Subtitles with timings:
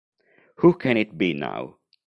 [0.55, 1.77] Who Can It Be Now?